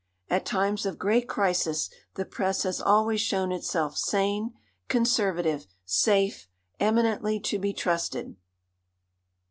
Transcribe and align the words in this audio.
At 0.31 0.47
times 0.47 0.87
of 0.87 0.97
great 0.97 1.29
crisis 1.29 1.87
the 2.15 2.25
press 2.25 2.63
has 2.63 2.81
always 2.81 3.21
shown 3.21 3.51
itself 3.51 3.99
sane, 3.99 4.55
conservative, 4.87 5.67
safe, 5.85 6.47
eminently 6.79 7.39
to 7.41 7.59
be 7.59 7.71
trusted. 7.71 8.35